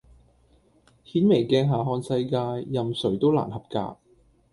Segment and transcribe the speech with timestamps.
[1.05, 3.97] 顯微鏡下看世界，任誰都難合格